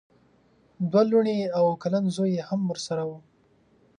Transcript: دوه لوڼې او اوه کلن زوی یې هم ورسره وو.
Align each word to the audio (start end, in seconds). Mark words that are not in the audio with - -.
دوه 0.89 1.03
لوڼې 1.11 1.37
او 1.57 1.63
اوه 1.69 1.73
کلن 1.83 2.03
زوی 2.15 2.31
یې 2.37 2.43
هم 2.49 2.61
ورسره 2.71 3.03
وو. 3.09 3.17